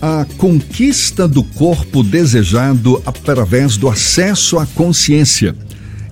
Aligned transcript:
A 0.00 0.24
conquista 0.36 1.26
do 1.26 1.42
corpo 1.42 2.04
desejado 2.04 3.02
através 3.04 3.76
do 3.76 3.88
acesso 3.88 4.56
à 4.56 4.64
consciência. 4.64 5.56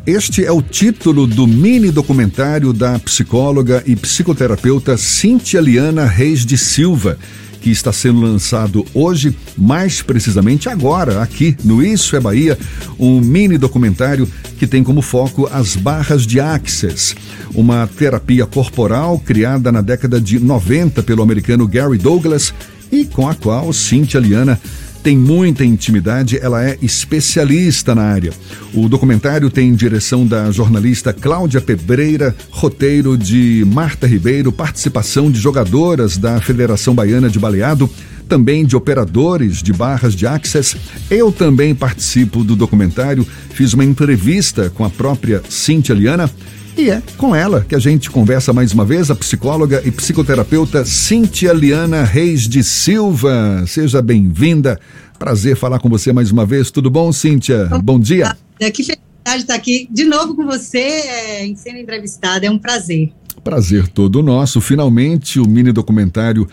Este 0.05 0.45
é 0.45 0.51
o 0.51 0.61
título 0.61 1.25
do 1.25 1.47
mini 1.47 1.93
documentário 1.93 2.73
da 2.73 2.99
psicóloga 2.99 3.85
e 3.87 3.95
psicoterapeuta 3.95 4.97
Cintia 4.97 5.61
Liana 5.61 6.05
Reis 6.05 6.45
de 6.45 6.59
Silva, 6.59 7.17
que 7.61 7.71
está 7.71 7.93
sendo 7.93 8.21
lançado 8.21 8.85
hoje, 8.93 9.37
mais 9.57 10.03
precisamente 10.03 10.69
agora, 10.69 11.23
aqui 11.23 11.57
no 11.63 11.81
Isso 11.81 12.17
é 12.17 12.21
Bahia, 12.21 12.59
um 12.99 13.21
mini 13.21 13.57
documentário 13.57 14.29
que 14.59 14.67
tem 14.67 14.83
como 14.83 15.01
foco 15.01 15.49
as 15.53 15.77
barras 15.77 16.27
de 16.27 16.41
Access, 16.41 17.15
uma 17.55 17.87
terapia 17.87 18.47
corporal 18.47 19.17
criada 19.21 19.71
na 19.71 19.81
década 19.81 20.21
de 20.21 20.41
90 20.41 21.05
pelo 21.05 21.23
americano 21.23 21.69
Gary 21.69 21.99
Douglas 21.99 22.53
e 22.91 23.05
com 23.05 23.29
a 23.29 23.35
qual 23.35 23.73
Cintia 23.73 24.21
Liana 24.21 24.61
tem 25.07 25.17
muita 25.17 25.65
intimidade, 25.65 26.37
ela 26.37 26.65
é 26.65 26.77
especialista 26.83 27.95
na 27.95 28.03
área. 28.03 28.33
O 28.75 28.89
documentário 28.89 29.49
tem 29.49 29.73
direção 29.73 30.27
da 30.27 30.51
jornalista 30.51 31.13
Cláudia 31.13 31.61
Pebreira, 31.61 32.35
roteiro 32.51 33.17
de 33.17 33.65
Marta 33.69 34.05
Ribeiro, 34.05 34.51
participação 34.51 35.31
de 35.31 35.39
jogadoras 35.39 36.19
da 36.19 36.41
Federação 36.41 36.93
Baiana 36.93 37.31
de 37.31 37.39
Baleado, 37.39 37.89
também 38.29 38.67
de 38.67 38.75
operadores 38.75 39.63
de 39.63 39.73
barras 39.73 40.13
de 40.13 40.27
access. 40.27 40.77
Eu 41.09 41.31
também 41.31 41.73
participo 41.73 42.43
do 42.43 42.57
documentário, 42.57 43.25
fiz 43.51 43.75
uma 43.75 43.85
entrevista 43.85 44.71
com 44.71 44.85
a 44.85 44.91
própria 44.91 45.41
Cintia 45.49 45.95
Liana 45.95 46.29
e 46.77 46.91
é 46.91 47.03
com 47.17 47.35
ela 47.35 47.65
que 47.67 47.75
a 47.75 47.79
gente 47.79 48.11
conversa 48.11 48.53
mais 48.53 48.73
uma 48.73 48.85
vez, 48.85 49.11
a 49.11 49.15
psicóloga 49.15 49.83
e 49.85 49.91
psicoterapeuta 49.91 50.85
Cintia 50.85 51.53
Liana 51.53 52.05
Reis 52.05 52.43
de 52.43 52.63
Silva. 52.63 53.65
Seja 53.67 54.03
bem-vinda. 54.03 54.79
Prazer 55.19 55.57
falar 55.57 55.79
com 55.79 55.89
você 55.89 56.13
mais 56.13 56.31
uma 56.31 56.45
vez. 56.45 56.71
Tudo 56.71 56.91
bom, 56.91 57.11
Cíntia? 57.13 57.67
Bom 57.83 57.99
dia. 57.99 58.37
É, 58.61 58.71
que 58.71 58.85
felicidade 58.85 59.43
estar 59.43 59.55
aqui 59.55 59.89
de 59.91 60.05
novo 60.05 60.35
com 60.35 60.45
você, 60.45 60.79
é, 60.79 61.47
em 61.47 61.57
sendo 61.57 61.79
entrevistada. 61.79 62.47
É 62.47 62.51
um 62.51 62.59
prazer. 62.59 63.11
Prazer 63.43 63.89
todo 63.89 64.23
nosso. 64.23 64.61
Finalmente, 64.61 65.41
o 65.41 65.49
mini 65.49 65.73
documentário 65.73 66.47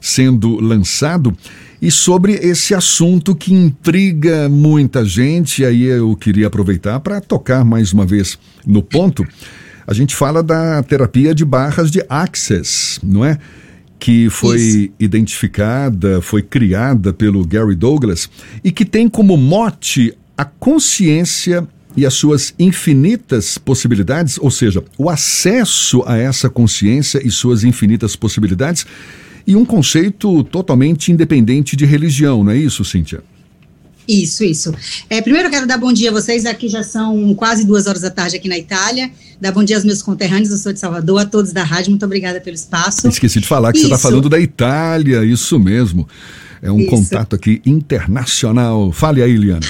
sendo 0.00 0.60
lançado 0.60 1.36
e 1.86 1.90
sobre 1.92 2.32
esse 2.32 2.74
assunto 2.74 3.32
que 3.32 3.54
intriga 3.54 4.48
muita 4.48 5.04
gente. 5.04 5.64
Aí 5.64 5.84
eu 5.84 6.16
queria 6.16 6.48
aproveitar 6.48 6.98
para 6.98 7.20
tocar 7.20 7.64
mais 7.64 7.92
uma 7.92 8.04
vez 8.04 8.36
no 8.66 8.82
ponto. 8.82 9.24
A 9.86 9.94
gente 9.94 10.16
fala 10.16 10.42
da 10.42 10.82
terapia 10.82 11.32
de 11.32 11.44
barras 11.44 11.88
de 11.88 12.04
Access, 12.08 12.98
não 13.04 13.24
é? 13.24 13.38
Que 14.00 14.28
foi 14.28 14.56
Isso. 14.56 14.90
identificada, 14.98 16.20
foi 16.20 16.42
criada 16.42 17.12
pelo 17.12 17.46
Gary 17.46 17.76
Douglas 17.76 18.28
e 18.64 18.72
que 18.72 18.84
tem 18.84 19.08
como 19.08 19.36
mote 19.36 20.12
a 20.36 20.44
consciência 20.44 21.64
e 21.96 22.04
as 22.04 22.14
suas 22.14 22.52
infinitas 22.58 23.58
possibilidades, 23.58 24.38
ou 24.40 24.50
seja, 24.50 24.82
o 24.98 25.08
acesso 25.08 26.02
a 26.04 26.16
essa 26.18 26.50
consciência 26.50 27.24
e 27.24 27.30
suas 27.30 27.62
infinitas 27.62 28.16
possibilidades 28.16 28.84
e 29.46 29.54
um 29.54 29.64
conceito 29.64 30.42
totalmente 30.44 31.12
independente 31.12 31.76
de 31.76 31.84
religião, 31.84 32.42
não 32.42 32.50
é 32.50 32.56
isso, 32.56 32.84
Cíntia? 32.84 33.22
Isso, 34.08 34.44
isso. 34.44 34.72
É, 35.10 35.20
primeiro 35.20 35.48
eu 35.48 35.50
quero 35.50 35.66
dar 35.66 35.78
bom 35.78 35.92
dia 35.92 36.10
a 36.10 36.12
vocês, 36.12 36.46
aqui 36.46 36.68
já 36.68 36.82
são 36.82 37.34
quase 37.34 37.64
duas 37.64 37.86
horas 37.86 38.02
da 38.02 38.10
tarde 38.10 38.36
aqui 38.36 38.48
na 38.48 38.56
Itália. 38.56 39.10
Dar 39.40 39.52
bom 39.52 39.64
dia 39.64 39.76
aos 39.76 39.84
meus 39.84 40.00
conterrâneos, 40.00 40.50
eu 40.50 40.58
sou 40.58 40.72
de 40.72 40.78
Salvador, 40.78 41.20
a 41.20 41.26
todos 41.26 41.52
da 41.52 41.64
rádio, 41.64 41.90
muito 41.90 42.04
obrigada 42.04 42.40
pelo 42.40 42.54
espaço. 42.54 43.08
Esqueci 43.08 43.40
de 43.40 43.48
falar 43.48 43.72
que 43.72 43.78
isso. 43.78 43.88
você 43.88 43.94
está 43.94 44.08
falando 44.08 44.28
da 44.28 44.38
Itália, 44.38 45.24
isso 45.24 45.58
mesmo. 45.58 46.08
É 46.62 46.70
um 46.70 46.80
isso. 46.80 46.90
contato 46.90 47.34
aqui 47.34 47.60
internacional. 47.66 48.92
Fale 48.92 49.22
aí, 49.22 49.36
Liana. 49.36 49.66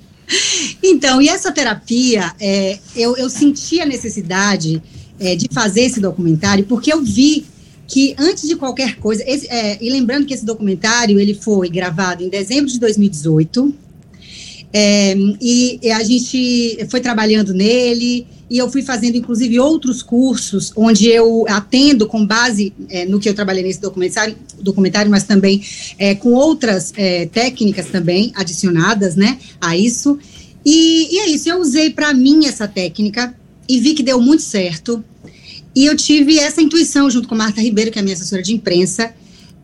então, 0.82 1.20
e 1.20 1.28
essa 1.28 1.52
terapia, 1.52 2.32
é, 2.40 2.78
eu, 2.96 3.16
eu 3.16 3.28
senti 3.28 3.80
a 3.80 3.86
necessidade 3.86 4.82
é, 5.18 5.36
de 5.36 5.48
fazer 5.52 5.82
esse 5.82 6.00
documentário 6.00 6.64
porque 6.64 6.92
eu 6.92 7.02
vi 7.02 7.44
que 7.90 8.14
antes 8.16 8.48
de 8.48 8.54
qualquer 8.54 8.96
coisa, 8.96 9.24
esse, 9.26 9.48
é, 9.48 9.76
e 9.80 9.90
lembrando 9.90 10.24
que 10.24 10.32
esse 10.32 10.44
documentário 10.44 11.18
ele 11.18 11.34
foi 11.34 11.68
gravado 11.68 12.22
em 12.22 12.28
dezembro 12.28 12.70
de 12.70 12.78
2018, 12.78 13.74
é, 14.72 15.16
e, 15.40 15.80
e, 15.82 15.90
a 15.90 16.00
gente 16.04 16.86
foi 16.88 17.00
trabalhando 17.00 17.52
nele, 17.52 18.28
e 18.48 18.58
eu 18.58 18.70
fui 18.70 18.82
fazendo 18.82 19.16
inclusive 19.16 19.58
outros 19.58 20.04
cursos, 20.04 20.72
onde 20.76 21.08
eu 21.08 21.44
atendo 21.48 22.06
com 22.06 22.24
base 22.24 22.72
é, 22.88 23.04
no 23.06 23.18
que 23.18 23.28
eu 23.28 23.34
trabalhei 23.34 23.64
nesse 23.64 23.80
documentário, 23.80 24.36
documentário 24.60 25.10
mas 25.10 25.24
também 25.24 25.60
é, 25.98 26.14
com 26.14 26.32
outras 26.32 26.92
é, 26.96 27.26
técnicas 27.26 27.86
também 27.86 28.30
adicionadas 28.36 29.16
né, 29.16 29.36
a 29.60 29.76
isso. 29.76 30.16
E, 30.64 31.16
e 31.16 31.18
é 31.18 31.30
isso, 31.30 31.48
eu 31.48 31.58
usei 31.60 31.90
para 31.90 32.14
mim 32.14 32.46
essa 32.46 32.68
técnica 32.68 33.34
e 33.68 33.80
vi 33.80 33.94
que 33.94 34.02
deu 34.04 34.20
muito 34.20 34.44
certo. 34.44 35.04
E 35.74 35.86
eu 35.86 35.96
tive 35.96 36.38
essa 36.38 36.60
intuição 36.60 37.08
junto 37.08 37.28
com 37.28 37.34
Marta 37.34 37.60
Ribeiro, 37.60 37.90
que 37.90 37.98
é 37.98 38.00
a 38.00 38.02
minha 38.02 38.14
assessora 38.14 38.42
de 38.42 38.52
imprensa. 38.52 39.14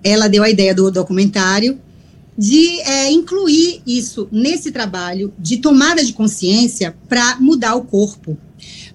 Ela 0.03 0.29
deu 0.29 0.43
a 0.43 0.51
ideia 0.51 0.75
do 0.75 0.91
documentário 0.91 1.79
de 2.39 2.81
é, 2.81 3.11
incluir 3.11 3.81
isso 3.87 4.29
nesse 4.31 4.71
trabalho 4.71 5.33
de 5.39 5.57
tomada 5.57 6.05
de 6.05 6.13
consciência 6.13 6.95
para 7.09 7.37
mudar 7.41 7.75
o 7.75 7.83
corpo. 7.83 8.37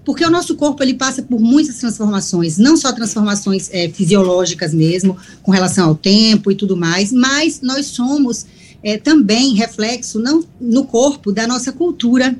Porque 0.06 0.24
o 0.24 0.30
nosso 0.30 0.56
corpo 0.56 0.82
ele 0.84 0.94
passa 0.94 1.22
por 1.22 1.40
muitas 1.40 1.78
transformações, 1.78 2.58
não 2.58 2.78
só 2.78 2.92
transformações 2.92 3.70
é, 3.72 3.90
fisiológicas 3.90 4.74
mesmo, 4.74 5.18
com 5.42 5.52
relação 5.52 5.90
ao 5.90 5.96
tempo 5.96 6.52
e 6.52 6.56
tudo 6.56 6.78
mais, 6.78 7.12
mas 7.12 7.62
nós 7.62 7.88
somos 7.88 8.46
é, 8.84 8.98
também 8.98 9.54
reflexo 9.54 10.20
não 10.20 10.44
no 10.60 10.86
corpo 10.86 11.32
da 11.32 11.48
nossa 11.48 11.72
cultura 11.72 12.36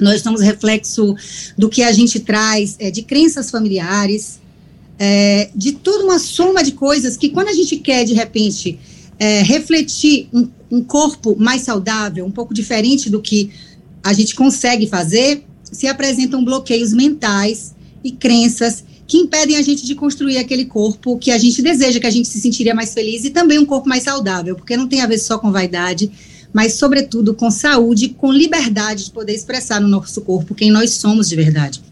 nós 0.00 0.22
somos 0.22 0.40
reflexo 0.40 1.14
do 1.56 1.68
que 1.68 1.82
a 1.82 1.92
gente 1.92 2.20
traz 2.20 2.76
é, 2.78 2.90
de 2.90 3.02
crenças 3.02 3.50
familiares, 3.50 4.40
é, 4.98 5.50
de 5.54 5.72
toda 5.72 6.04
uma 6.04 6.18
soma 6.18 6.62
de 6.62 6.72
coisas 6.72 7.16
que 7.16 7.30
quando 7.30 7.48
a 7.48 7.52
gente 7.52 7.76
quer, 7.76 8.04
de 8.04 8.14
repente, 8.14 8.78
é, 9.18 9.42
refletir 9.42 10.28
um, 10.32 10.48
um, 10.70 10.84
corpo 10.84 11.36
mais 11.38 11.62
saudável, 11.62 12.24
um 12.24 12.30
pouco 12.30 12.54
diferente 12.54 13.08
do 13.10 13.20
que 13.20 13.50
a 14.02 14.12
gente 14.12 14.34
consegue 14.34 14.86
fazer, 14.86 15.44
se 15.62 15.86
apresentam 15.86 16.44
bloqueios 16.44 16.92
mentais 16.92 17.74
e 18.02 18.12
crenças 18.12 18.84
que 19.06 19.18
impedem 19.18 19.56
a 19.56 19.62
gente 19.62 19.84
de 19.84 19.94
construir 19.94 20.38
aquele 20.38 20.64
corpo 20.64 21.18
que 21.18 21.30
a 21.30 21.38
gente 21.38 21.60
deseja, 21.60 22.00
que 22.00 22.06
a 22.06 22.10
gente 22.10 22.28
se 22.28 22.40
sentiria 22.40 22.74
mais 22.74 22.94
feliz 22.94 23.24
e 23.24 23.30
também 23.30 23.58
um 23.58 23.66
corpo 23.66 23.88
mais 23.88 24.02
saudável, 24.02 24.56
porque 24.56 24.76
não 24.76 24.88
tem 24.88 25.00
a 25.02 25.06
ver 25.06 25.18
só 25.18 25.38
com 25.38 25.52
vaidade, 25.52 26.10
mas, 26.54 26.74
sobretudo, 26.74 27.34
com 27.34 27.50
saúde, 27.50 28.10
com 28.10 28.32
liberdade 28.32 29.06
de 29.06 29.10
poder 29.10 29.34
expressar 29.34 29.80
no 29.80 29.88
nosso 29.88 30.20
corpo 30.20 30.54
quem 30.54 30.70
nós 30.70 30.92
somos 30.92 31.28
de 31.28 31.34
verdade. 31.34 31.82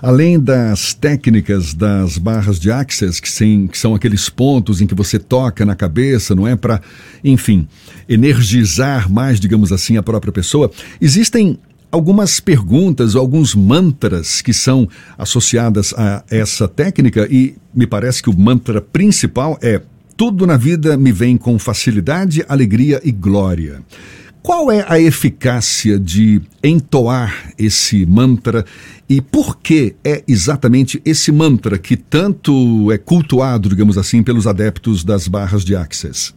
Além 0.00 0.38
das 0.38 0.94
técnicas 0.94 1.74
das 1.74 2.16
barras 2.16 2.60
de 2.60 2.70
access, 2.70 3.20
que, 3.20 3.28
sim, 3.28 3.66
que 3.66 3.76
são 3.76 3.96
aqueles 3.96 4.28
pontos 4.28 4.80
em 4.80 4.86
que 4.86 4.94
você 4.94 5.18
toca 5.18 5.66
na 5.66 5.74
cabeça, 5.74 6.36
não 6.36 6.46
é? 6.46 6.54
Para, 6.54 6.80
enfim, 7.24 7.66
energizar 8.08 9.10
mais, 9.10 9.40
digamos 9.40 9.72
assim, 9.72 9.96
a 9.96 10.02
própria 10.02 10.32
pessoa, 10.32 10.70
existem 11.00 11.58
algumas 11.90 12.38
perguntas, 12.38 13.16
alguns 13.16 13.56
mantras 13.56 14.40
que 14.40 14.54
são 14.54 14.88
associadas 15.18 15.92
a 15.94 16.22
essa 16.30 16.68
técnica 16.68 17.26
e 17.28 17.56
me 17.74 17.86
parece 17.86 18.22
que 18.22 18.30
o 18.30 18.38
mantra 18.38 18.80
principal 18.80 19.58
é 19.60 19.82
tudo 20.16 20.46
na 20.46 20.56
vida 20.56 20.96
me 20.96 21.12
vem 21.12 21.36
com 21.36 21.58
facilidade, 21.58 22.44
alegria 22.48 23.00
e 23.04 23.10
glória. 23.10 23.82
Qual 24.42 24.72
é 24.72 24.84
a 24.88 24.98
eficácia 24.98 25.98
de 25.98 26.42
entoar 26.64 27.52
esse 27.56 28.04
mantra 28.04 28.64
e 29.08 29.20
por 29.20 29.58
que 29.58 29.94
é 30.02 30.24
exatamente 30.26 31.00
esse 31.04 31.30
mantra 31.30 31.78
que 31.78 31.96
tanto 31.96 32.90
é 32.90 32.98
cultuado, 32.98 33.68
digamos 33.68 33.96
assim, 33.96 34.20
pelos 34.20 34.48
adeptos 34.48 35.04
das 35.04 35.28
barras 35.28 35.64
de 35.64 35.76
Access? 35.76 36.34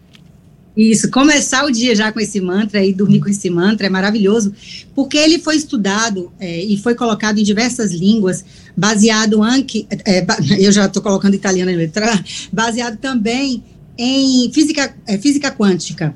Isso, 0.75 1.09
começar 1.09 1.63
o 1.63 1.71
dia 1.71 1.95
já 1.95 2.11
com 2.11 2.19
esse 2.19 2.41
mantra 2.41 2.83
e 2.83 2.93
dormir 2.93 3.21
com 3.21 3.29
esse 3.29 3.49
mantra 3.49 3.87
é 3.87 3.89
maravilhoso, 3.89 4.53
porque 4.93 5.17
ele 5.17 5.39
foi 5.39 5.55
estudado 5.55 6.31
é, 6.37 6.63
e 6.63 6.77
foi 6.77 6.93
colocado 6.93 7.39
em 7.39 7.43
diversas 7.43 7.93
línguas, 7.93 8.43
baseado 8.75 9.41
anche, 9.41 9.87
é, 10.05 10.25
eu 10.59 10.71
já 10.73 10.85
estou 10.85 11.01
colocando 11.01 11.33
italiano 11.33 11.71
em 11.71 11.77
letra, 11.77 12.21
baseado 12.51 12.97
também 12.97 13.63
em 13.97 14.51
física, 14.51 14.93
é, 15.07 15.17
física 15.17 15.49
quântica. 15.49 16.13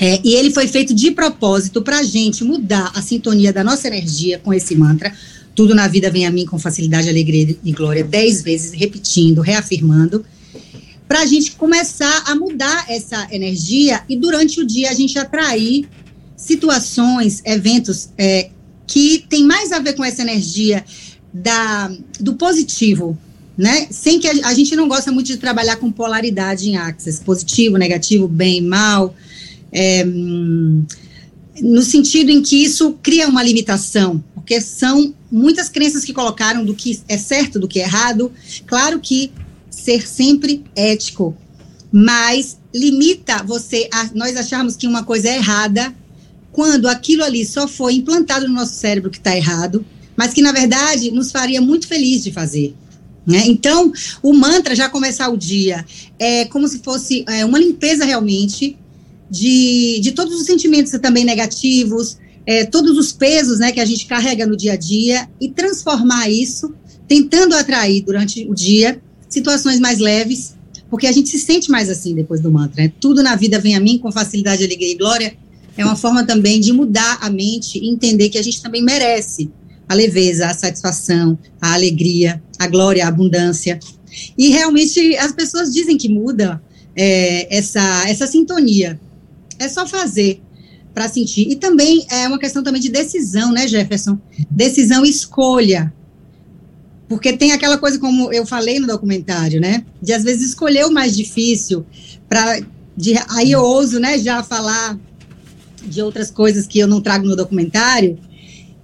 É, 0.00 0.20
e 0.24 0.34
ele 0.34 0.50
foi 0.50 0.66
feito 0.68 0.94
de 0.94 1.10
propósito 1.10 1.82
para 1.82 1.98
a 1.98 2.02
gente 2.02 2.44
mudar 2.44 2.90
a 2.94 3.02
sintonia 3.02 3.52
da 3.52 3.62
nossa 3.64 3.88
energia 3.88 4.38
com 4.38 4.54
esse 4.54 4.74
mantra. 4.76 5.12
Tudo 5.54 5.74
na 5.74 5.86
vida 5.86 6.10
vem 6.10 6.24
a 6.24 6.30
mim 6.30 6.46
com 6.46 6.58
facilidade, 6.58 7.08
alegria 7.08 7.56
e 7.62 7.72
glória, 7.72 8.02
dez 8.02 8.40
vezes, 8.40 8.72
repetindo, 8.72 9.42
reafirmando, 9.42 10.24
para 11.12 11.20
a 11.20 11.26
gente 11.26 11.52
começar 11.56 12.24
a 12.24 12.34
mudar 12.34 12.86
essa 12.88 13.28
energia 13.30 14.02
e 14.08 14.16
durante 14.16 14.58
o 14.62 14.66
dia 14.66 14.88
a 14.88 14.94
gente 14.94 15.18
atrair 15.18 15.86
situações, 16.34 17.42
eventos 17.44 18.08
é, 18.16 18.48
que 18.86 19.22
tem 19.28 19.44
mais 19.44 19.72
a 19.72 19.78
ver 19.78 19.92
com 19.92 20.02
essa 20.02 20.22
energia 20.22 20.82
da, 21.30 21.92
do 22.18 22.32
positivo, 22.36 23.18
né? 23.58 23.88
Sem 23.90 24.18
que 24.18 24.26
a, 24.26 24.48
a, 24.48 24.54
gente 24.54 24.74
não 24.74 24.88
gosta 24.88 25.12
muito 25.12 25.26
de 25.26 25.36
trabalhar 25.36 25.76
com 25.76 25.92
polaridade 25.92 26.70
em 26.70 26.78
axis, 26.78 27.18
positivo, 27.18 27.76
negativo, 27.76 28.26
bem, 28.26 28.62
mal, 28.62 29.14
é, 29.70 30.06
no 31.60 31.82
sentido 31.82 32.30
em 32.30 32.40
que 32.40 32.64
isso 32.64 32.96
cria 33.02 33.28
uma 33.28 33.42
limitação, 33.42 34.24
porque 34.34 34.62
são 34.62 35.14
muitas 35.30 35.68
crenças 35.68 36.06
que 36.06 36.14
colocaram 36.14 36.64
do 36.64 36.74
que 36.74 37.02
é 37.06 37.18
certo, 37.18 37.58
do 37.58 37.68
que 37.68 37.80
é 37.80 37.82
errado. 37.82 38.32
Claro 38.66 38.98
que 38.98 39.30
ser 39.82 40.06
sempre 40.06 40.64
ético, 40.76 41.36
mas 41.90 42.58
limita 42.74 43.42
você 43.42 43.88
a 43.92 44.10
nós 44.14 44.36
acharmos 44.36 44.76
que 44.76 44.86
uma 44.86 45.04
coisa 45.04 45.28
é 45.28 45.36
errada 45.36 45.94
quando 46.50 46.88
aquilo 46.88 47.24
ali 47.24 47.44
só 47.44 47.66
foi 47.66 47.94
implantado 47.94 48.46
no 48.46 48.54
nosso 48.54 48.74
cérebro 48.74 49.10
que 49.10 49.18
está 49.18 49.36
errado, 49.36 49.84
mas 50.16 50.32
que 50.32 50.42
na 50.42 50.52
verdade 50.52 51.10
nos 51.10 51.30
faria 51.30 51.60
muito 51.60 51.86
feliz 51.86 52.22
de 52.22 52.30
fazer. 52.30 52.74
Né? 53.26 53.44
Então, 53.46 53.92
o 54.22 54.32
mantra 54.32 54.74
já 54.74 54.88
começar 54.88 55.28
o 55.28 55.36
dia 55.36 55.84
é 56.18 56.44
como 56.46 56.66
se 56.66 56.80
fosse 56.80 57.24
é, 57.28 57.44
uma 57.44 57.58
limpeza 57.58 58.04
realmente 58.04 58.76
de, 59.30 60.00
de 60.02 60.12
todos 60.12 60.34
os 60.34 60.44
sentimentos 60.44 60.92
também 61.00 61.24
negativos, 61.24 62.18
é, 62.44 62.64
todos 62.64 62.98
os 62.98 63.12
pesos 63.12 63.60
né, 63.60 63.70
que 63.70 63.80
a 63.80 63.84
gente 63.84 64.06
carrega 64.06 64.44
no 64.44 64.56
dia 64.56 64.72
a 64.72 64.76
dia 64.76 65.28
e 65.40 65.48
transformar 65.48 66.28
isso, 66.28 66.74
tentando 67.06 67.54
atrair 67.54 68.02
durante 68.02 68.44
o 68.48 68.54
dia 68.54 69.00
situações 69.32 69.80
mais 69.80 69.98
leves, 69.98 70.54
porque 70.90 71.06
a 71.06 71.12
gente 71.12 71.28
se 71.28 71.38
sente 71.38 71.70
mais 71.70 71.88
assim 71.88 72.14
depois 72.14 72.40
do 72.40 72.50
mantra. 72.50 72.82
Né? 72.82 72.92
Tudo 73.00 73.22
na 73.22 73.34
vida 73.34 73.58
vem 73.58 73.74
a 73.74 73.80
mim 73.80 73.98
com 73.98 74.12
facilidade, 74.12 74.64
alegria 74.64 74.92
e 74.92 74.96
glória. 74.96 75.34
É 75.76 75.84
uma 75.84 75.96
forma 75.96 76.24
também 76.24 76.60
de 76.60 76.72
mudar 76.72 77.18
a 77.20 77.30
mente 77.30 77.78
e 77.78 77.88
entender 77.88 78.28
que 78.28 78.36
a 78.36 78.42
gente 78.42 78.60
também 78.60 78.82
merece 78.82 79.50
a 79.88 79.94
leveza, 79.94 80.46
a 80.46 80.54
satisfação, 80.54 81.38
a 81.60 81.72
alegria, 81.72 82.42
a 82.58 82.66
glória, 82.66 83.04
a 83.04 83.08
abundância. 83.08 83.78
E 84.36 84.48
realmente 84.48 85.16
as 85.16 85.32
pessoas 85.32 85.72
dizem 85.72 85.96
que 85.96 86.08
muda 86.08 86.62
é, 86.94 87.56
essa, 87.56 88.04
essa 88.06 88.26
sintonia. 88.26 89.00
É 89.58 89.68
só 89.68 89.86
fazer 89.86 90.42
para 90.92 91.08
sentir. 91.08 91.48
E 91.50 91.56
também 91.56 92.06
é 92.10 92.28
uma 92.28 92.38
questão 92.38 92.62
também 92.62 92.80
de 92.80 92.90
decisão, 92.90 93.52
né, 93.52 93.66
Jefferson? 93.66 94.18
Decisão 94.50 95.04
e 95.04 95.10
escolha. 95.10 95.92
Porque 97.12 97.36
tem 97.36 97.52
aquela 97.52 97.76
coisa, 97.76 97.98
como 97.98 98.32
eu 98.32 98.46
falei 98.46 98.80
no 98.80 98.86
documentário, 98.86 99.60
né? 99.60 99.84
De 100.00 100.14
às 100.14 100.24
vezes 100.24 100.48
escolher 100.48 100.86
o 100.86 100.90
mais 100.90 101.14
difícil 101.14 101.84
para. 102.26 102.58
Aí 103.28 103.52
eu 103.52 103.60
ouso, 103.60 104.00
né, 104.00 104.18
já 104.18 104.42
falar 104.42 104.98
de 105.84 106.00
outras 106.00 106.30
coisas 106.30 106.66
que 106.66 106.78
eu 106.78 106.86
não 106.86 107.02
trago 107.02 107.26
no 107.26 107.36
documentário, 107.36 108.18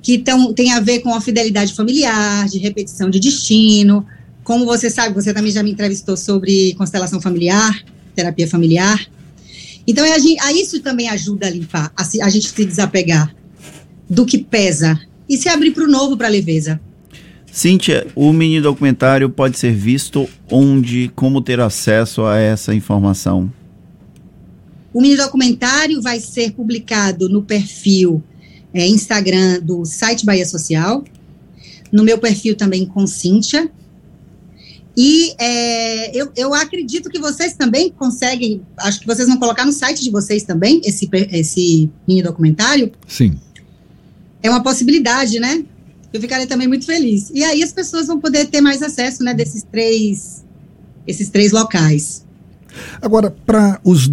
que 0.02 0.18
tão, 0.18 0.52
tem 0.52 0.72
a 0.72 0.80
ver 0.80 0.98
com 0.98 1.14
a 1.14 1.22
fidelidade 1.22 1.72
familiar, 1.72 2.46
de 2.48 2.58
repetição 2.58 3.08
de 3.08 3.18
destino. 3.18 4.04
Como 4.44 4.66
você 4.66 4.90
sabe, 4.90 5.14
você 5.14 5.32
também 5.32 5.50
já 5.50 5.62
me 5.62 5.70
entrevistou 5.70 6.14
sobre 6.14 6.74
constelação 6.74 7.22
familiar, 7.22 7.82
terapia 8.14 8.46
familiar. 8.46 9.06
Então, 9.86 10.04
é 10.04 10.12
a, 10.12 10.52
isso 10.52 10.80
também 10.80 11.08
ajuda 11.08 11.46
a 11.46 11.50
limpar, 11.50 11.90
a, 11.96 12.02
a 12.02 12.28
gente 12.28 12.50
se 12.50 12.64
desapegar 12.66 13.34
do 14.08 14.26
que 14.26 14.36
pesa 14.36 15.00
e 15.26 15.38
se 15.38 15.48
abrir 15.48 15.70
para 15.70 15.84
o 15.84 15.88
novo, 15.88 16.14
para 16.14 16.26
a 16.26 16.30
leveza. 16.30 16.78
Cíntia, 17.58 18.06
o 18.14 18.32
mini 18.32 18.60
documentário 18.60 19.28
pode 19.28 19.58
ser 19.58 19.74
visto 19.74 20.28
onde, 20.48 21.10
como 21.16 21.40
ter 21.40 21.58
acesso 21.58 22.22
a 22.22 22.38
essa 22.38 22.72
informação? 22.72 23.52
O 24.94 25.00
mini 25.00 25.16
documentário 25.16 26.00
vai 26.00 26.20
ser 26.20 26.52
publicado 26.52 27.28
no 27.28 27.42
perfil 27.42 28.22
é, 28.72 28.86
Instagram 28.86 29.58
do 29.60 29.84
site 29.84 30.24
Bahia 30.24 30.46
Social, 30.46 31.02
no 31.90 32.04
meu 32.04 32.16
perfil 32.18 32.54
também 32.54 32.86
com 32.86 33.08
Cíntia. 33.08 33.68
E 34.96 35.34
é, 35.36 36.16
eu, 36.16 36.30
eu 36.36 36.54
acredito 36.54 37.10
que 37.10 37.18
vocês 37.18 37.54
também 37.54 37.90
conseguem, 37.90 38.62
acho 38.76 39.00
que 39.00 39.06
vocês 39.06 39.26
vão 39.26 39.36
colocar 39.36 39.66
no 39.66 39.72
site 39.72 40.04
de 40.04 40.12
vocês 40.12 40.44
também 40.44 40.80
esse, 40.84 41.10
esse 41.32 41.90
mini 42.06 42.22
documentário. 42.22 42.92
Sim. 43.08 43.36
É 44.40 44.48
uma 44.48 44.62
possibilidade, 44.62 45.40
né? 45.40 45.64
Eu 46.12 46.20
ficarei 46.20 46.46
também 46.46 46.66
muito 46.66 46.86
feliz. 46.86 47.30
E 47.34 47.44
aí 47.44 47.62
as 47.62 47.72
pessoas 47.72 48.06
vão 48.06 48.18
poder 48.18 48.46
ter 48.46 48.60
mais 48.60 48.82
acesso, 48.82 49.22
né, 49.22 49.34
desses 49.34 49.62
três, 49.62 50.44
esses 51.06 51.28
três 51.28 51.52
locais. 51.52 52.26
Agora, 53.00 53.34
para 53.46 53.80
os, 53.84 54.08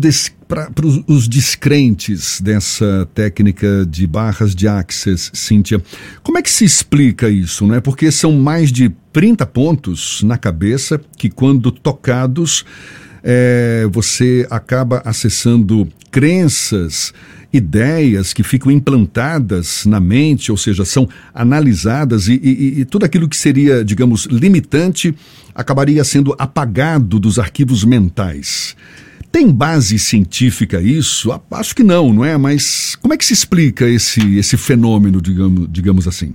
os 1.07 1.27
descrentes 1.27 2.39
dessa 2.41 3.07
técnica 3.13 3.85
de 3.85 4.07
barras 4.07 4.55
de 4.55 4.67
access, 4.67 5.29
Cíntia, 5.33 5.81
como 6.23 6.37
é 6.37 6.41
que 6.41 6.49
se 6.49 6.65
explica 6.65 7.29
isso? 7.29 7.65
Né? 7.67 7.79
Porque 7.79 8.11
são 8.11 8.33
mais 8.33 8.71
de 8.71 8.89
30 9.13 9.45
pontos 9.45 10.23
na 10.23 10.37
cabeça 10.37 10.99
que, 11.17 11.29
quando 11.29 11.71
tocados, 11.71 12.65
é, 13.23 13.87
você 13.91 14.47
acaba 14.49 15.01
acessando 15.05 15.87
crenças 16.11 17.13
ideias 17.55 18.33
que 18.33 18.43
ficam 18.43 18.71
implantadas 18.71 19.85
na 19.85 19.99
mente, 19.99 20.51
ou 20.51 20.57
seja, 20.57 20.85
são 20.85 21.07
analisadas 21.33 22.27
e, 22.27 22.33
e, 22.41 22.79
e, 22.81 22.85
tudo 22.85 23.05
aquilo 23.05 23.27
que 23.27 23.37
seria, 23.37 23.83
digamos, 23.83 24.25
limitante 24.25 25.15
acabaria 25.53 26.03
sendo 26.03 26.35
apagado 26.37 27.19
dos 27.19 27.39
arquivos 27.39 27.83
mentais. 27.83 28.75
Tem 29.31 29.51
base 29.51 29.99
científica 29.99 30.81
isso? 30.81 31.29
Acho 31.51 31.75
que 31.75 31.83
não, 31.83 32.13
não 32.13 32.23
é? 32.23 32.37
Mas 32.37 32.95
como 32.95 33.13
é 33.13 33.17
que 33.17 33.25
se 33.25 33.33
explica 33.33 33.87
esse, 33.87 34.37
esse 34.37 34.55
fenômeno, 34.55 35.21
digamos, 35.21 35.67
digamos 35.69 36.07
assim? 36.07 36.33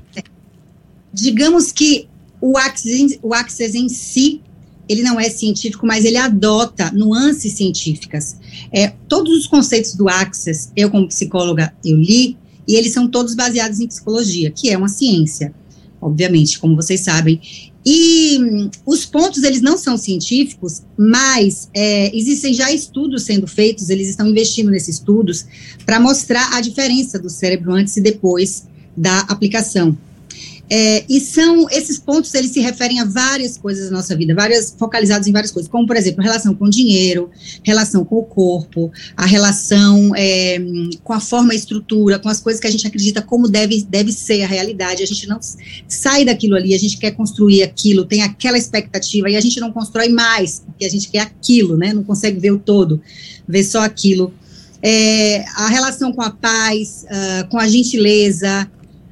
Digamos 1.13 1.73
que 1.73 2.09
o 2.41 2.57
Access, 2.59 3.19
o 3.23 3.35
Access 3.35 3.77
em 3.77 3.89
si 3.89 4.43
ele 4.91 5.05
não 5.05 5.21
é 5.21 5.31
científico, 5.31 5.87
mas 5.87 6.05
ele 6.05 6.17
adota 6.17 6.91
nuances 6.91 7.53
científicas. 7.53 8.37
É, 8.73 8.89
todos 9.09 9.33
os 9.39 9.47
conceitos 9.47 9.95
do 9.95 10.09
Access, 10.09 10.71
eu 10.77 10.91
como 10.91 11.07
psicóloga, 11.07 11.73
eu 11.85 11.97
li, 11.97 12.37
e 12.67 12.75
eles 12.75 12.93
são 12.93 13.07
todos 13.07 13.37
baseados 13.37 13.79
em 13.79 13.87
psicologia, 13.87 14.51
que 14.51 14.69
é 14.69 14.77
uma 14.77 14.89
ciência, 14.89 15.55
obviamente, 16.03 16.59
como 16.59 16.75
vocês 16.75 17.03
sabem. 17.03 17.41
E 17.87 18.37
hum, 18.41 18.71
os 18.85 19.07
pontos, 19.07 19.45
eles 19.45 19.61
não 19.61 19.79
são 19.79 19.97
científicos, 19.97 20.83
mas 20.99 21.71
é, 21.73 22.15
existem 22.15 22.53
já 22.53 22.73
estudos 22.73 23.23
sendo 23.23 23.47
feitos, 23.47 23.91
eles 23.91 24.09
estão 24.09 24.27
investindo 24.27 24.73
nesses 24.73 24.97
estudos 24.97 25.47
para 25.87 26.01
mostrar 26.01 26.53
a 26.57 26.61
diferença 26.61 27.17
do 27.17 27.31
cérebro 27.31 27.73
antes 27.73 27.97
e 27.97 28.01
depois 28.01 28.67
da 28.97 29.21
aplicação. 29.21 29.97
É, 30.73 31.05
e 31.09 31.19
são 31.19 31.69
esses 31.69 31.99
pontos, 31.99 32.33
eles 32.33 32.53
se 32.53 32.61
referem 32.61 33.01
a 33.01 33.05
várias 33.05 33.59
coisas 33.59 33.87
da 33.87 33.97
nossa 33.97 34.15
vida, 34.17 34.33
várias 34.37 34.73
focalizados 34.79 35.27
em 35.27 35.33
várias 35.33 35.51
coisas, 35.51 35.69
como 35.69 35.85
por 35.85 35.97
exemplo, 35.97 36.23
relação 36.23 36.55
com 36.55 36.67
o 36.67 36.71
dinheiro, 36.71 37.29
relação 37.65 38.05
com 38.05 38.19
o 38.19 38.23
corpo, 38.23 38.93
a 39.17 39.27
relação 39.27 40.15
é, 40.15 40.59
com 41.03 41.13
a 41.13 41.19
forma 41.19 41.53
e 41.55 41.57
estrutura, 41.57 42.21
com 42.21 42.29
as 42.29 42.41
coisas 42.41 42.61
que 42.61 42.69
a 42.69 42.71
gente 42.71 42.87
acredita 42.87 43.21
como 43.21 43.49
deve, 43.49 43.83
deve 43.83 44.13
ser 44.13 44.45
a 44.45 44.47
realidade. 44.47 45.03
A 45.03 45.07
gente 45.07 45.27
não 45.27 45.41
sai 45.89 46.25
daquilo 46.25 46.55
ali, 46.55 46.73
a 46.73 46.79
gente 46.79 46.99
quer 46.99 47.11
construir 47.11 47.65
aquilo, 47.65 48.05
tem 48.05 48.23
aquela 48.23 48.57
expectativa 48.57 49.29
e 49.29 49.37
a 49.37 49.41
gente 49.41 49.59
não 49.59 49.73
constrói 49.73 50.09
mais, 50.09 50.63
porque 50.65 50.85
a 50.85 50.89
gente 50.89 51.11
quer 51.11 51.23
aquilo, 51.23 51.77
né? 51.77 51.93
Não 51.93 52.05
consegue 52.05 52.39
ver 52.39 52.53
o 52.53 52.59
todo, 52.59 53.03
ver 53.49 53.65
só 53.65 53.81
aquilo. 53.81 54.33
É, 54.81 55.45
a 55.57 55.69
relação 55.69 56.13
com 56.13 56.23
a 56.23 56.31
paz, 56.31 57.05
uh, 57.05 57.49
com 57.49 57.59
a 57.59 57.69
gentileza, 57.69 58.71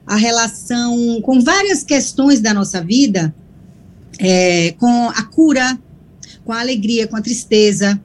a 0.08 0.16
relação 0.16 1.20
com 1.20 1.38
várias 1.38 1.84
questões 1.84 2.40
da 2.40 2.54
nossa 2.54 2.82
vida, 2.82 3.34
é, 4.18 4.72
com 4.72 5.10
a 5.10 5.22
cura, 5.24 5.78
com 6.46 6.52
a 6.52 6.60
alegria, 6.60 7.06
com 7.06 7.14
a 7.14 7.20
tristeza. 7.20 8.00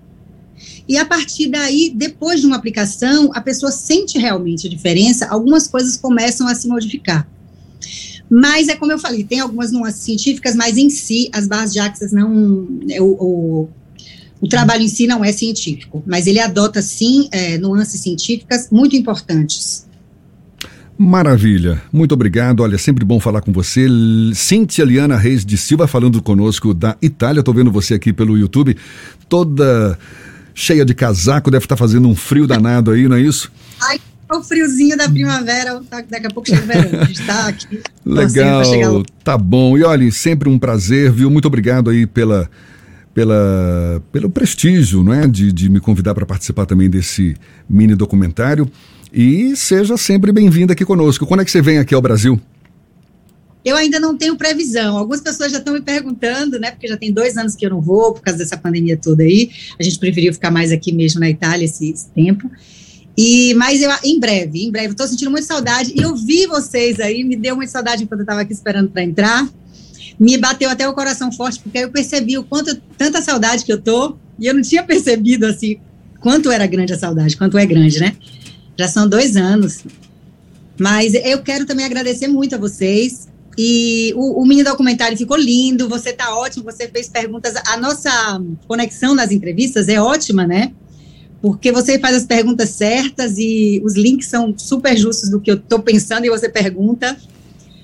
E 0.85 0.97
a 0.97 1.05
partir 1.05 1.47
daí, 1.47 1.93
depois 1.95 2.41
de 2.41 2.45
uma 2.45 2.57
aplicação, 2.57 3.31
a 3.33 3.39
pessoa 3.39 3.71
sente 3.71 4.19
realmente 4.19 4.67
a 4.67 4.69
diferença, 4.69 5.27
algumas 5.27 5.65
coisas 5.65 5.95
começam 5.95 6.45
a 6.45 6.53
se 6.53 6.67
modificar. 6.67 7.25
Mas 8.29 8.67
é 8.67 8.75
como 8.75 8.91
eu 8.91 8.99
falei, 8.99 9.23
tem 9.23 9.39
algumas 9.39 9.71
nuances 9.71 10.01
científicas, 10.01 10.55
mas 10.55 10.77
em 10.77 10.89
si, 10.89 11.29
as 11.31 11.47
barras 11.47 11.71
de 11.71 11.79
Axis 11.79 12.11
não. 12.11 12.67
É, 12.89 13.01
o, 13.01 13.05
o, 13.05 13.69
o, 14.41 14.47
trabalho 14.49 14.83
em 14.83 14.89
si 14.89 15.07
não 15.07 15.23
é 15.23 15.31
científico, 15.31 16.03
mas 16.05 16.27
ele 16.27 16.39
adota, 16.39 16.81
sim, 16.81 17.29
é, 17.31 17.57
nuances 17.57 18.01
científicas 18.01 18.69
muito 18.69 18.93
importantes. 18.93 19.85
Maravilha, 20.97 21.81
muito 21.91 22.13
obrigado. 22.13 22.61
Olha, 22.61 22.77
sempre 22.77 23.03
bom 23.03 23.19
falar 23.19 23.41
com 23.41 23.51
você. 23.51 23.87
Cíntia 24.33 24.85
Liana 24.85 25.17
Reis 25.17 25.45
de 25.45 25.57
Silva 25.57 25.87
falando 25.87 26.21
conosco 26.21 26.73
da 26.73 26.95
Itália. 27.01 27.39
Estou 27.39 27.53
vendo 27.53 27.71
você 27.71 27.95
aqui 27.95 28.13
pelo 28.13 28.37
YouTube, 28.37 28.77
toda 29.27 29.97
cheia 30.53 30.85
de 30.85 30.93
casaco, 30.93 31.49
deve 31.49 31.65
estar 31.65 31.75
fazendo 31.75 32.07
um 32.07 32.15
frio 32.15 32.45
danado 32.45 32.91
aí, 32.91 33.07
não 33.07 33.15
é 33.15 33.21
isso? 33.21 33.51
Ai, 33.81 33.99
o 34.31 34.43
friozinho 34.43 34.95
da 34.95 35.09
primavera, 35.09 35.81
tá, 35.89 36.03
daqui 36.07 36.27
a 36.27 36.29
pouco 36.29 36.47
chega 36.47 36.61
o 36.61 36.67
verão. 36.67 37.01
A 37.01 37.05
gente 37.05 37.21
está 37.21 37.47
aqui. 37.47 37.81
Legal, 38.05 39.03
tá 39.23 39.37
bom. 39.37 39.77
E 39.77 39.83
olha, 39.83 40.11
sempre 40.11 40.47
um 40.47 40.59
prazer, 40.59 41.11
viu? 41.11 41.29
Muito 41.29 41.47
obrigado 41.47 41.89
aí 41.89 42.05
pela 42.05 42.49
pela, 43.13 44.01
pelo 44.11 44.29
prestígio 44.29 45.03
né, 45.03 45.27
de, 45.27 45.51
de 45.51 45.69
me 45.69 45.79
convidar 45.79 46.13
para 46.15 46.25
participar 46.25 46.65
também 46.65 46.89
desse 46.89 47.35
mini 47.69 47.95
documentário. 47.95 48.69
E 49.13 49.55
seja 49.55 49.95
sempre 49.95 50.31
bem-vinda 50.31 50.73
aqui 50.73 50.83
conosco. 50.83 51.27
Quando 51.27 51.41
é 51.41 51.45
que 51.45 51.51
você 51.51 51.61
vem 51.61 51.77
aqui 51.77 51.93
ao 51.93 52.01
Brasil? 52.01 52.41
eu 53.65 53.77
ainda 53.77 53.99
não 53.99 54.17
tenho 54.17 54.35
previsão. 54.35 54.97
Algumas 54.97 55.21
pessoas 55.21 55.51
já 55.51 55.57
estão 55.57 55.73
me 55.73 55.81
perguntando, 55.81 56.59
né? 56.59 56.71
Porque 56.71 56.87
já 56.87 56.97
tem 56.97 57.13
dois 57.13 57.37
anos 57.37 57.55
que 57.55 57.65
eu 57.65 57.69
não 57.69 57.79
vou, 57.79 58.13
por 58.13 58.21
causa 58.21 58.37
dessa 58.37 58.57
pandemia 58.57 58.97
toda 58.97 59.23
aí. 59.23 59.51
A 59.79 59.83
gente 59.83 59.97
preferiu 59.97 60.33
ficar 60.33 60.51
mais 60.51 60.71
aqui 60.71 60.91
mesmo 60.91 61.19
na 61.19 61.29
Itália 61.29 61.63
esse, 61.63 61.89
esse 61.89 62.09
tempo. 62.09 62.51
E, 63.17 63.53
mas 63.53 63.81
eu, 63.81 63.89
em 64.03 64.19
breve, 64.19 64.65
em 64.65 64.71
breve, 64.71 64.89
estou 64.91 65.07
sentindo 65.07 65.31
muita 65.31 65.47
saudade. 65.47 65.93
E 65.95 66.01
eu 66.01 66.15
vi 66.15 66.45
vocês 66.45 66.99
aí, 66.99 67.23
me 67.23 67.37
deu 67.37 67.55
muita 67.55 67.71
saudade 67.71 68.03
enquanto 68.03 68.19
eu 68.21 68.23
estava 68.23 68.41
aqui 68.41 68.51
esperando 68.51 68.89
para 68.89 69.03
entrar. 69.03 69.47
Me 70.19 70.37
bateu 70.37 70.69
até 70.69 70.87
o 70.87 70.93
coração 70.93 71.31
forte, 71.31 71.59
porque 71.59 71.77
eu 71.77 71.89
percebi 71.89 72.37
o 72.37 72.43
quanto, 72.43 72.75
tanta 72.97 73.21
saudade 73.21 73.63
que 73.63 73.71
eu 73.71 73.81
tô, 73.81 74.17
e 74.37 74.45
eu 74.45 74.53
não 74.53 74.61
tinha 74.61 74.83
percebido, 74.83 75.45
assim, 75.45 75.77
quanto 76.19 76.51
era 76.51 76.67
grande 76.67 76.93
a 76.93 76.97
saudade, 76.97 77.37
quanto 77.37 77.57
é 77.57 77.65
grande, 77.65 77.99
né? 77.99 78.15
Já 78.77 78.87
são 78.87 79.07
dois 79.07 79.35
anos. 79.35 79.83
Mas 80.79 81.13
eu 81.13 81.41
quero 81.41 81.65
também 81.65 81.85
agradecer 81.85 82.27
muito 82.27 82.55
a 82.55 82.57
vocês. 82.57 83.27
E 83.57 84.13
o, 84.15 84.41
o 84.41 84.45
mini 84.45 84.63
documentário 84.63 85.17
ficou 85.17 85.37
lindo, 85.37 85.87
você 85.87 86.09
está 86.09 86.35
ótimo, 86.35 86.65
você 86.65 86.87
fez 86.87 87.07
perguntas. 87.07 87.53
A 87.67 87.77
nossa 87.77 88.41
conexão 88.67 89.13
nas 89.13 89.31
entrevistas 89.31 89.87
é 89.87 90.01
ótima, 90.01 90.47
né? 90.47 90.71
Porque 91.41 91.71
você 91.71 91.99
faz 91.99 92.15
as 92.15 92.25
perguntas 92.25 92.69
certas 92.69 93.37
e 93.37 93.81
os 93.83 93.95
links 93.95 94.27
são 94.27 94.57
super 94.57 94.97
justos 94.97 95.29
do 95.29 95.39
que 95.39 95.51
eu 95.51 95.55
estou 95.55 95.79
pensando 95.79 96.25
e 96.25 96.29
você 96.29 96.49
pergunta. 96.49 97.15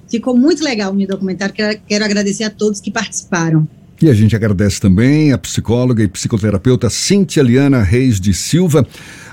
Ficou 0.09 0.35
muito 0.35 0.63
legal 0.63 0.91
o 0.91 0.95
meu 0.95 1.07
documentário. 1.07 1.53
Quero, 1.53 1.79
quero 1.87 2.05
agradecer 2.05 2.45
a 2.45 2.49
todos 2.49 2.81
que 2.81 2.89
participaram. 2.89 3.67
E 4.01 4.09
a 4.09 4.13
gente 4.13 4.35
agradece 4.35 4.79
também 4.79 5.33
a 5.33 5.37
psicóloga 5.37 6.01
e 6.01 6.07
psicoterapeuta 6.07 6.89
Cintia 6.89 7.43
Liana 7.43 7.83
Reis 7.83 8.19
de 8.19 8.33
Silva, 8.33 8.87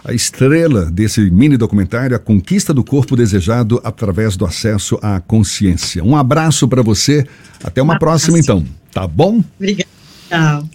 a 0.04 0.12
estrela 0.12 0.90
desse 0.90 1.20
mini 1.30 1.56
documentário 1.56 2.16
A 2.16 2.18
Conquista 2.18 2.74
do 2.74 2.82
Corpo 2.82 3.16
Desejado 3.16 3.80
através 3.84 4.36
do 4.36 4.44
acesso 4.44 4.98
à 5.00 5.20
consciência. 5.20 6.02
Um 6.02 6.16
abraço 6.16 6.66
para 6.66 6.82
você. 6.82 7.24
Até 7.62 7.80
uma 7.80 7.94
um 7.94 7.98
próxima, 7.98 8.38
então. 8.38 8.64
Tá 8.92 9.06
bom? 9.06 9.42
Obrigada. 9.56 9.86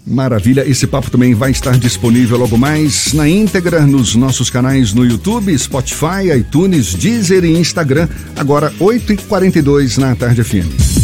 Maravilha. 0.07 0.67
Esse 0.67 0.87
papo 0.87 1.11
também 1.11 1.33
vai 1.33 1.51
estar 1.51 1.77
disponível 1.77 2.37
logo 2.37 2.57
mais 2.57 3.11
na 3.13 3.27
íntegra 3.27 3.85
nos 3.85 4.15
nossos 4.15 4.49
canais 4.49 4.93
no 4.93 5.05
YouTube, 5.05 5.57
Spotify, 5.57 6.31
iTunes, 6.37 6.93
Deezer 6.93 7.43
e 7.43 7.57
Instagram. 7.57 8.07
Agora, 8.37 8.71
8h42 8.79 9.97
na 9.97 10.15
Tarde 10.15 10.43
FM. 10.43 11.00